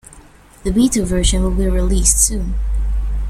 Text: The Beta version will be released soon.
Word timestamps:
The 0.63 0.71
Beta 0.71 1.05
version 1.05 1.43
will 1.43 1.51
be 1.51 1.67
released 1.69 2.25
soon. 2.25 2.55